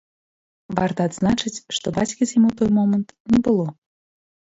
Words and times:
Варта 0.79 1.01
адзначыць, 1.09 1.53
што 1.79 1.87
бацькі 1.99 2.23
з 2.33 2.37
ім 2.43 2.51
у 2.51 2.53
той 2.63 2.69
момант 2.83 3.09
не 3.37 3.47
было. 3.51 3.73